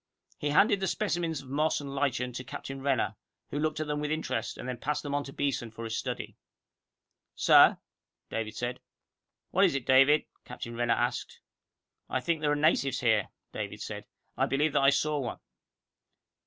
[0.39, 3.15] He handed the specimens of moss and lichen to Captain Renner,
[3.51, 5.95] who looked at them with interest, and then passed them on to Beeson for his
[5.95, 6.35] study.
[7.35, 7.77] "Sir?"
[8.27, 8.79] David said.
[9.51, 11.41] "What is it, David?" Captain Renner asked.
[12.09, 14.05] "I think there are natives here," David said.
[14.35, 15.39] "I believe that I saw one."